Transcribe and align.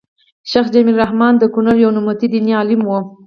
شيخ 0.51 0.65
جميل 0.73 0.95
الرحمن 0.95 1.33
د 1.37 1.43
کونړ 1.53 1.75
يو 1.83 1.91
نوموتی 1.97 2.27
ديني 2.33 2.51
عالم 2.59 2.81
وو 2.85 2.99